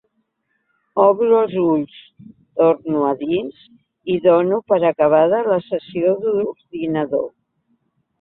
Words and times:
Obro 1.01 1.25
els 1.39 1.51
ulls, 1.63 1.99
torno 2.61 3.03
a 3.09 3.11
dins 3.19 3.59
i 4.13 4.15
dono 4.23 4.59
per 4.71 4.79
acabada 4.89 5.43
la 5.49 5.59
sessió 5.67 6.15
d'ordinador. 6.25 7.29